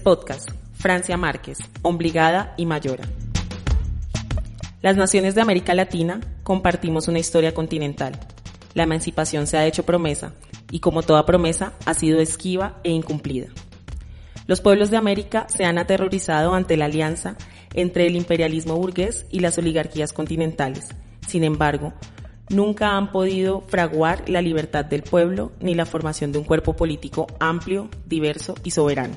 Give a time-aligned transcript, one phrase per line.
[0.00, 3.04] Podcast, Francia Márquez, Obligada y Mayora.
[4.80, 8.18] Las naciones de América Latina compartimos una historia continental.
[8.74, 10.34] La emancipación se ha hecho promesa
[10.70, 13.48] y como toda promesa ha sido esquiva e incumplida.
[14.46, 17.36] Los pueblos de América se han aterrorizado ante la alianza
[17.74, 20.88] entre el imperialismo burgués y las oligarquías continentales.
[21.26, 21.92] Sin embargo,
[22.50, 27.26] nunca han podido fraguar la libertad del pueblo ni la formación de un cuerpo político
[27.38, 29.14] amplio, diverso y soberano.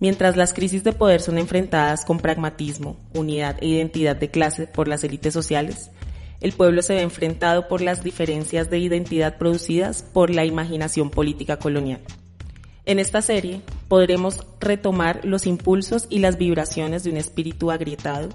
[0.00, 4.86] Mientras las crisis de poder son enfrentadas con pragmatismo, unidad e identidad de clase por
[4.86, 5.90] las élites sociales,
[6.40, 11.58] el pueblo se ve enfrentado por las diferencias de identidad producidas por la imaginación política
[11.58, 12.00] colonial.
[12.84, 18.28] En esta serie podremos retomar los impulsos y las vibraciones de un espíritu agrietado,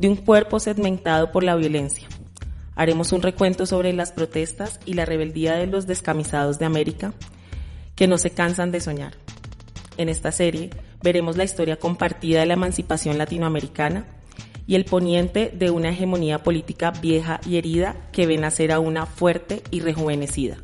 [0.00, 2.08] de un cuerpo segmentado por la violencia.
[2.74, 7.14] Haremos un recuento sobre las protestas y la rebeldía de los descamisados de América,
[7.94, 9.14] que no se cansan de soñar.
[9.96, 10.70] En esta serie
[11.02, 14.06] veremos la historia compartida de la emancipación latinoamericana
[14.66, 19.06] y el poniente de una hegemonía política vieja y herida que ve nacer a una
[19.06, 20.58] fuerte y rejuvenecida.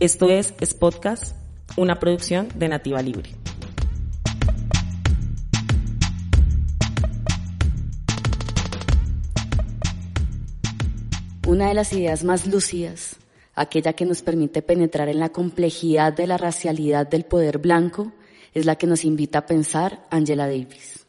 [0.00, 1.36] Esto es Spotcast
[1.76, 3.30] una producción de Nativa Libre.
[11.46, 13.16] Una de las ideas más lúcidas,
[13.54, 18.12] aquella que nos permite penetrar en la complejidad de la racialidad del poder blanco,
[18.54, 21.06] es la que nos invita a pensar Angela Davis.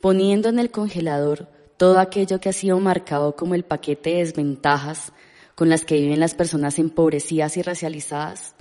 [0.00, 5.12] Poniendo en el congelador todo aquello que ha sido marcado como el paquete de desventajas
[5.54, 8.54] con las que viven las personas empobrecidas y racializadas,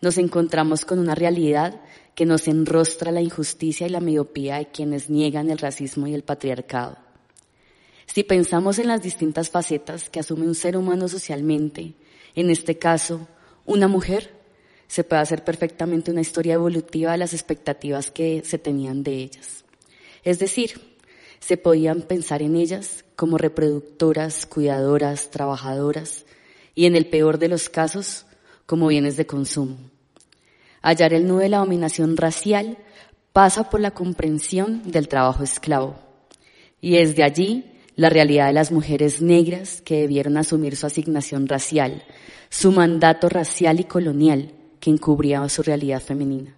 [0.00, 1.80] nos encontramos con una realidad
[2.14, 6.22] que nos enrostra la injusticia y la miopía de quienes niegan el racismo y el
[6.22, 6.96] patriarcado.
[8.06, 11.94] Si pensamos en las distintas facetas que asume un ser humano socialmente,
[12.34, 13.28] en este caso,
[13.66, 14.37] una mujer,
[14.88, 19.64] se puede hacer perfectamente una historia evolutiva de las expectativas que se tenían de ellas.
[20.24, 20.96] Es decir,
[21.38, 26.24] se podían pensar en ellas como reproductoras, cuidadoras, trabajadoras
[26.74, 28.24] y en el peor de los casos,
[28.66, 29.76] como bienes de consumo.
[30.82, 32.78] Hallar el nudo de la dominación racial
[33.32, 35.98] pasa por la comprensión del trabajo esclavo.
[36.80, 42.04] Y desde allí, la realidad de las mujeres negras que debieron asumir su asignación racial,
[42.48, 46.54] su mandato racial y colonial que encubría su realidad femenina.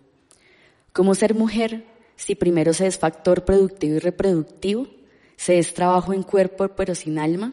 [0.92, 1.84] ¿Cómo ser mujer
[2.16, 4.86] si primero se es factor productivo y reproductivo?
[5.36, 7.52] Se es trabajo en cuerpo pero sin alma.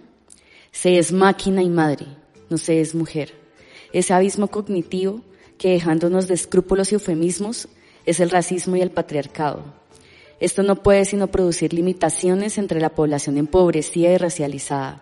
[0.72, 2.06] Se es máquina y madre,
[2.50, 3.48] no se es mujer
[3.94, 5.22] ese abismo cognitivo
[5.58, 7.68] que dejándonos de escrúpulos y eufemismos
[8.06, 9.64] es el racismo y el patriarcado.
[10.40, 15.02] Esto no puede sino producir limitaciones entre la población empobrecida y racializada,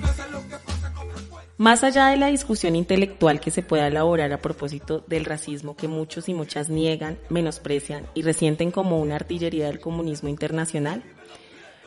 [1.61, 5.87] Más allá de la discusión intelectual que se pueda elaborar a propósito del racismo que
[5.87, 11.03] muchos y muchas niegan, menosprecian y resienten como una artillería del comunismo internacional,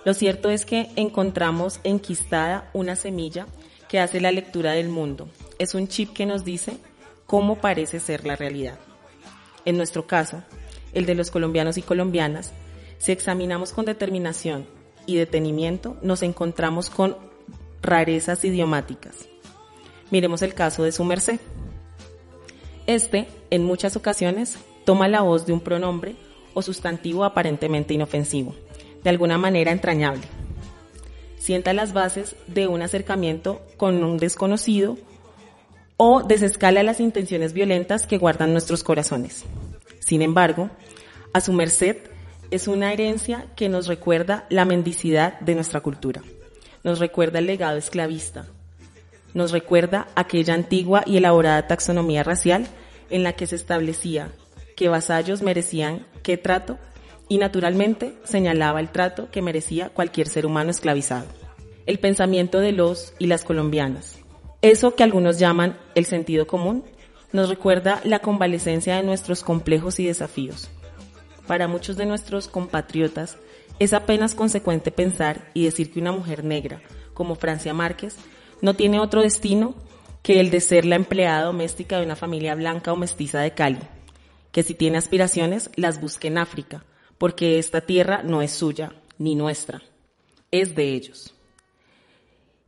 [0.04, 3.48] lo cierto es que encontramos enquistada una semilla
[3.88, 5.28] que hace la lectura del mundo.
[5.58, 6.78] Es un chip que nos dice
[7.26, 8.78] cómo parece ser la realidad.
[9.64, 10.44] En nuestro caso,
[10.92, 12.52] el de los colombianos y colombianas,
[12.98, 14.68] si examinamos con determinación
[15.04, 17.16] y detenimiento, nos encontramos con
[17.82, 19.33] rarezas idiomáticas.
[20.14, 21.40] Miremos el caso de su merced.
[22.86, 26.14] Este, en muchas ocasiones, toma la voz de un pronombre
[26.54, 28.54] o sustantivo aparentemente inofensivo,
[29.02, 30.22] de alguna manera entrañable.
[31.36, 34.98] Sienta las bases de un acercamiento con un desconocido
[35.96, 39.44] o desescala las intenciones violentas que guardan nuestros corazones.
[39.98, 40.70] Sin embargo,
[41.32, 41.96] a su merced
[42.52, 46.22] es una herencia que nos recuerda la mendicidad de nuestra cultura,
[46.84, 48.46] nos recuerda el legado esclavista,
[49.34, 52.66] nos recuerda aquella antigua y elaborada taxonomía racial
[53.10, 54.32] en la que se establecía
[54.76, 56.78] que vasallos merecían qué trato
[57.28, 61.26] y naturalmente señalaba el trato que merecía cualquier ser humano esclavizado.
[61.86, 64.18] El pensamiento de los y las colombianas,
[64.62, 66.84] eso que algunos llaman el sentido común
[67.32, 70.70] nos recuerda la convalecencia de nuestros complejos y desafíos.
[71.46, 73.36] Para muchos de nuestros compatriotas
[73.78, 76.80] es apenas consecuente pensar y decir que una mujer negra,
[77.12, 78.16] como Francia Márquez,
[78.60, 79.74] no tiene otro destino
[80.22, 83.80] que el de ser la empleada doméstica de una familia blanca o mestiza de Cali,
[84.52, 86.84] que si tiene aspiraciones las busque en África,
[87.18, 89.82] porque esta tierra no es suya ni nuestra.
[90.50, 91.34] es de ellos.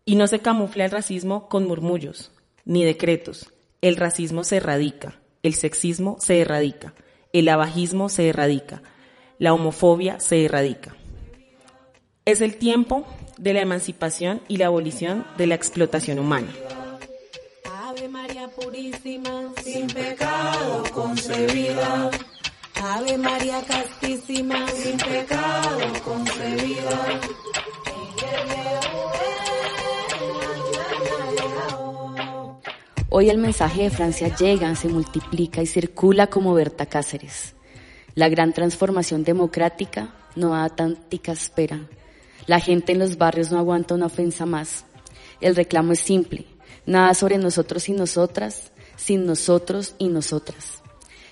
[0.04, 2.32] Y no se camufla el racismo con murmullos,
[2.64, 3.52] ni decretos.
[3.80, 6.94] El racismo se erradica, el sexismo se erradica,
[7.32, 8.82] el abajismo se erradica,
[9.38, 10.96] la homofobia se erradica.
[12.24, 13.06] Es el tiempo
[13.38, 16.48] de la emancipación y la abolición de la explotación humana.
[17.64, 22.10] Ave María Purísima, sin pecado concebida.
[22.74, 27.20] Ave María Castísima, sin pecado concebida.
[33.08, 37.54] Hoy el mensaje de Francia llega, se multiplica y circula como Berta Cáceres.
[38.14, 41.80] La gran transformación democrática no da tantica espera.
[42.46, 44.84] La gente en los barrios no aguanta una ofensa más.
[45.40, 46.46] El reclamo es simple.
[46.86, 50.82] Nada sobre nosotros y nosotras, sin nosotros y nosotras.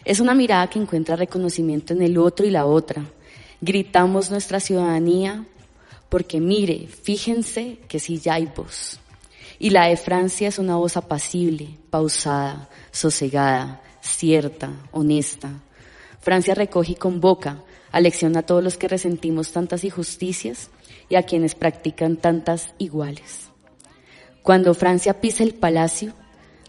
[0.04, 3.04] Es una mirada que encuentra reconocimiento en el otro y la otra.
[3.60, 5.46] Gritamos nuestra ciudadanía
[6.08, 8.98] porque mire, fíjense que si ya hay voz.
[9.58, 15.50] Y la de Francia es una voz apacible, pausada, sosegada, cierta, honesta.
[16.20, 17.62] Francia recoge y convoca,
[17.94, 20.68] alecciona a todos los que resentimos tantas injusticias
[21.08, 23.48] y a quienes practican tantas iguales.
[24.42, 26.12] Cuando Francia pisa el palacio,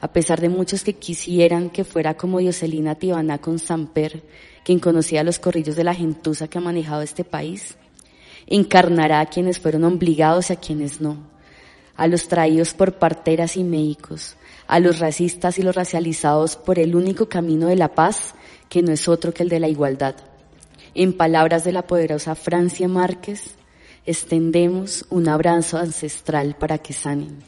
[0.02, 4.24] a pesar de muchos que quisieran que fuera como Dioselina Tibana con Samper,
[4.64, 7.76] quien conocía los corrillos de la gentuza que ha manejado este país,
[8.46, 11.36] encarnará a quienes fueron obligados y a quienes no
[11.98, 14.36] a los traídos por parteras y médicos,
[14.68, 18.36] a los racistas y los racializados por el único camino de la paz,
[18.70, 20.16] que no es otro que el de la igualdad.
[20.98, 23.56] En palabras de la poderosa Francia Márquez,
[24.06, 27.40] extendemos un abrazo ancestral para que sanen,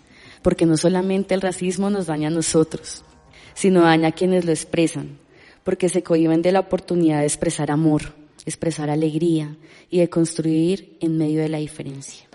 [0.41, 3.05] porque no solamente el racismo nos daña a nosotros,
[3.53, 5.17] sino daña a quienes lo expresan,
[5.63, 8.15] porque se cohiben de la oportunidad de expresar amor,
[8.45, 9.55] expresar alegría
[9.89, 12.27] y de construir en medio de la diferencia.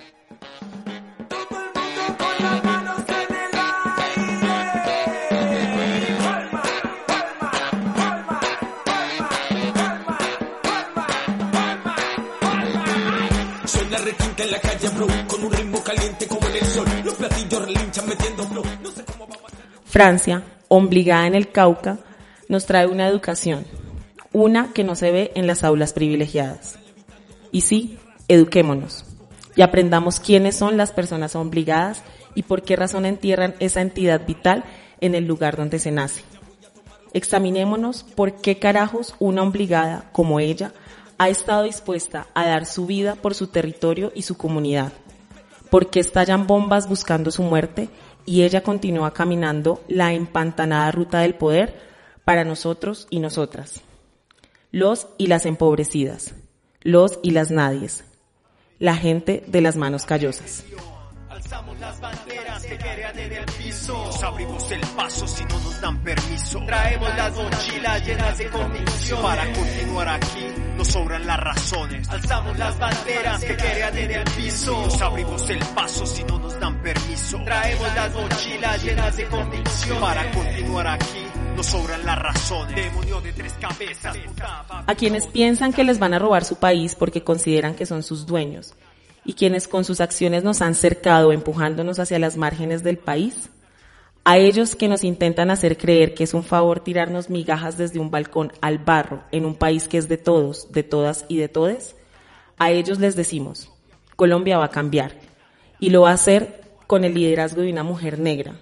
[19.85, 21.99] Francia, obligada en el Cauca,
[22.49, 23.65] nos trae una educación,
[24.33, 26.79] una que no se ve en las aulas privilegiadas.
[27.53, 29.05] Y sí, eduquémonos
[29.55, 32.03] y aprendamos quiénes son las personas obligadas
[32.35, 34.65] y por qué razón entierran esa entidad vital
[35.01, 36.23] en el lugar donde se nace.
[37.13, 40.73] Examinémonos por qué carajos una obligada como ella
[41.23, 44.93] ha estado dispuesta a dar su vida por su territorio y su comunidad.
[45.71, 47.89] ¿Por qué estallan bombas buscando su muerte
[48.27, 51.81] y ella continúa caminando la empantanada ruta del poder
[52.25, 53.83] para nosotros y nosotras?
[54.73, 56.35] Los y las empobrecidas,
[56.81, 58.05] los y las nadies,
[58.81, 60.65] la gente de las manos callosas.
[62.73, 63.93] Que quedan en el piso.
[63.93, 66.61] Nos abrimos el paso si no nos dan permiso.
[66.67, 69.23] Traemos las mochilas llenas de convicción.
[69.23, 70.47] Para continuar aquí
[70.77, 72.09] nos sobran las razones.
[72.09, 74.83] Alzamos las banderas que quedan en el piso.
[74.85, 77.39] Nos abrimos el paso si no nos dan permiso.
[77.45, 80.01] Traemos las mochilas llenas de convicción.
[80.01, 82.77] Para continuar aquí nos sobran las razones.
[82.77, 84.17] Demonio de tres cabezas.
[84.87, 88.27] A quienes piensan que les van a robar su país porque consideran que son sus
[88.27, 88.75] dueños
[89.25, 93.51] y quienes con sus acciones nos han cercado empujándonos hacia las márgenes del país,
[94.25, 98.11] a ellos que nos intentan hacer creer que es un favor tirarnos migajas desde un
[98.11, 101.97] balcón al barro en un país que es de todos, de todas y de todes,
[102.59, 103.71] a ellos les decimos,
[104.15, 105.19] Colombia va a cambiar
[105.81, 108.55] y lo va a hacer con el liderazgo de una mujer negra,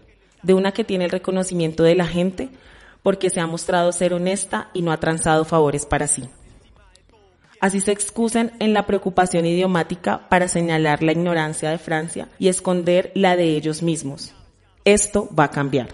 [0.42, 2.48] de una que tiene el reconocimiento de la gente
[3.02, 6.24] porque se ha mostrado ser honesta y no ha transado favores para sí.
[7.60, 13.12] Así se excusan en la preocupación idiomática para señalar la ignorancia de Francia y esconder
[13.14, 14.32] la de ellos mismos.
[14.84, 15.88] Esto va a cambiar.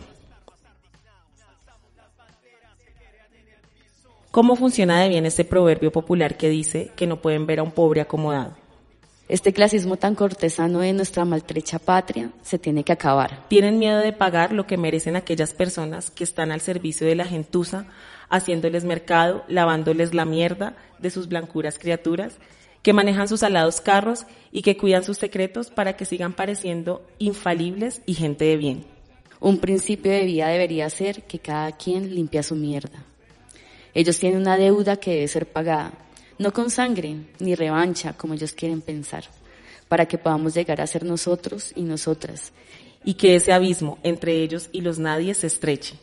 [4.31, 7.73] ¿Cómo funciona de bien este proverbio popular que dice que no pueden ver a un
[7.73, 8.55] pobre acomodado?
[9.29, 13.49] Este clasismo tan cortesano de nuestra maltrecha patria se tiene que acabar.
[13.49, 17.25] Tienen miedo de pagar lo que merecen aquellas personas que están al servicio de la
[17.25, 17.87] gentuza,
[18.29, 22.39] haciéndoles mercado, lavándoles la mierda de sus blancuras criaturas,
[22.83, 28.03] que manejan sus alados carros y que cuidan sus secretos para que sigan pareciendo infalibles
[28.07, 28.85] y gente de bien.
[29.41, 33.05] Un principio de vida debería ser que cada quien limpia su mierda.
[33.93, 35.93] Ellos tienen una deuda que debe ser pagada
[36.39, 39.25] no con sangre ni revancha como ellos quieren pensar,
[39.89, 42.53] para que podamos llegar a ser nosotros y nosotras,
[43.05, 45.97] y que ese abismo entre ellos y los nadie se estreche,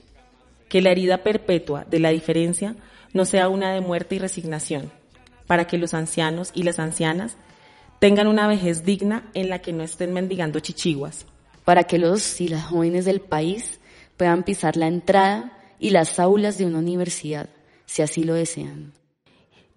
[0.69, 2.75] que la herida perpetua de la diferencia
[3.13, 4.91] no sea una de muerte y resignación,
[5.47, 7.37] para que los ancianos y las ancianas
[7.99, 11.25] tengan una vejez digna en la que no estén mendigando chichiguas.
[11.63, 13.79] Para que los y las jóvenes del país
[14.17, 17.49] puedan pisar la entrada y las aulas de una universidad,
[17.85, 18.93] si así lo desean.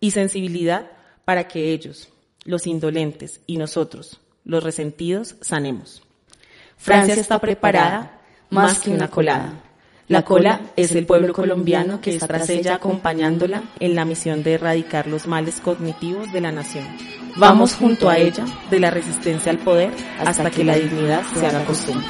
[0.00, 0.90] Y sensibilidad
[1.24, 2.08] para que ellos,
[2.44, 6.02] los indolentes y nosotros, los resentidos, sanemos.
[6.76, 9.62] Francia está preparada más que una colada.
[10.08, 14.54] La cola es el pueblo colombiano que está tras ella acompañándola en la misión de
[14.54, 16.86] erradicar los males cognitivos de la nación.
[17.36, 21.64] Vamos junto a ella de la resistencia al poder hasta que la dignidad se haga
[21.64, 22.06] costumbre.